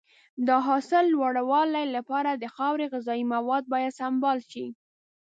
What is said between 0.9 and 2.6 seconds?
د لوړوالي لپاره د